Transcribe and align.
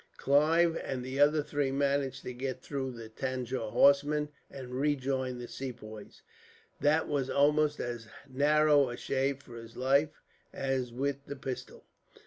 Clive 0.17 0.75
and 0.83 1.05
the 1.05 1.19
other 1.19 1.43
three 1.43 1.71
managed 1.71 2.23
to 2.23 2.33
get 2.33 2.59
through 2.63 2.89
the 2.93 3.07
Tanjore 3.07 3.69
horsemen 3.71 4.29
and 4.49 4.69
rejoin 4.71 5.37
the 5.37 5.47
Sepoys. 5.47 6.23
That 6.79 7.07
was 7.07 7.29
almost 7.29 7.79
as 7.79 8.07
narrow 8.27 8.89
a 8.89 8.97
shave 8.97 9.43
for 9.43 9.55
his 9.57 9.77
life 9.77 10.23
as 10.53 10.91
with 10.91 11.25
the 11.27 11.35
pistol. 11.35 11.85